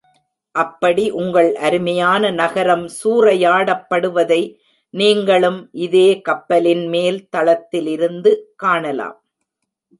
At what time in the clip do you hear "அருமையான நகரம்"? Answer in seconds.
1.55-2.85